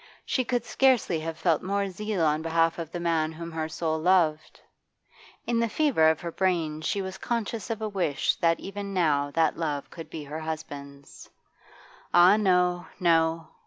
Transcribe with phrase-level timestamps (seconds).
[0.25, 3.99] She could scarcely have felt more zeal on behalf of the man whom her soul
[3.99, 4.59] loved.
[5.45, 9.29] In the fever of her brain she was conscious of a wish that even now
[9.35, 11.29] that love could be her husband's.
[12.15, 13.49] Ah no, no!